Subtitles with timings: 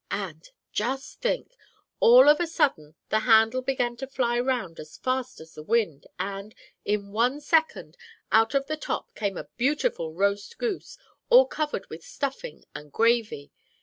[0.09, 1.55] And, just think!
[1.99, 6.07] all of a sudden, the handle began to fly round as fast as the wind,
[6.17, 7.97] and, in one second,
[8.31, 10.97] out of the top came a beautiful roast goose,
[11.29, 13.51] all covered with stuffing and gravy.